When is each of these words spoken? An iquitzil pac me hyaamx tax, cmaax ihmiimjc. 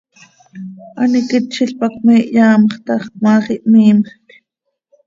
An 1.01 1.11
iquitzil 1.19 1.71
pac 1.79 1.93
me 2.05 2.15
hyaamx 2.27 2.73
tax, 2.85 3.01
cmaax 3.13 3.45
ihmiimjc. 3.59 4.27